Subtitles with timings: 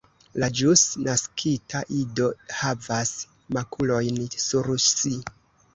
[0.43, 2.31] La ĵus naskita ido
[2.63, 3.13] havas
[3.59, 5.17] makulojn sur si.